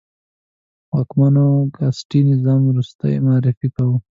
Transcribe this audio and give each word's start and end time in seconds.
واکمنو 0.93 1.47
کاسټي 1.75 2.19
نظام 2.29 2.61
ریښتنی 2.77 3.17
معرفي 3.25 3.67
کاوه. 3.75 3.97